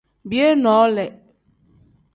Biyee 0.25 0.55
noole. 0.63 1.05